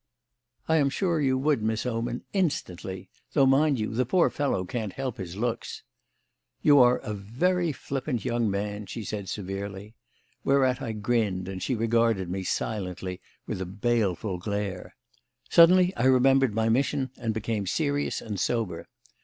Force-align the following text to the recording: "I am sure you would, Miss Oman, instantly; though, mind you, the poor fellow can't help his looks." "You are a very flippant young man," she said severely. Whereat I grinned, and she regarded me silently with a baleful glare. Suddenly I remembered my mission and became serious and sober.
"I 0.67 0.77
am 0.77 0.89
sure 0.89 1.21
you 1.21 1.37
would, 1.37 1.61
Miss 1.61 1.85
Oman, 1.85 2.23
instantly; 2.33 3.11
though, 3.33 3.45
mind 3.45 3.79
you, 3.79 3.93
the 3.93 4.03
poor 4.03 4.31
fellow 4.31 4.65
can't 4.65 4.93
help 4.93 5.17
his 5.19 5.35
looks." 5.35 5.83
"You 6.63 6.79
are 6.79 6.97
a 7.03 7.13
very 7.13 7.71
flippant 7.71 8.25
young 8.25 8.49
man," 8.49 8.87
she 8.87 9.03
said 9.03 9.29
severely. 9.29 9.93
Whereat 10.43 10.81
I 10.81 10.93
grinned, 10.93 11.47
and 11.47 11.61
she 11.61 11.75
regarded 11.75 12.31
me 12.31 12.43
silently 12.43 13.21
with 13.45 13.61
a 13.61 13.65
baleful 13.67 14.39
glare. 14.39 14.95
Suddenly 15.51 15.95
I 15.95 16.05
remembered 16.05 16.55
my 16.55 16.67
mission 16.67 17.11
and 17.15 17.31
became 17.31 17.67
serious 17.67 18.21
and 18.21 18.39
sober. 18.39 18.87